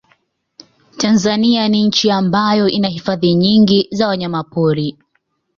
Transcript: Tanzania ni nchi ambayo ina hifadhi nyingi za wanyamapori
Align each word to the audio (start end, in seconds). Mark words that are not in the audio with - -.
Tanzania 0.97 1.67
ni 1.67 1.83
nchi 1.83 2.11
ambayo 2.11 2.67
ina 2.69 2.87
hifadhi 2.87 3.33
nyingi 3.35 3.87
za 3.91 4.07
wanyamapori 4.07 4.97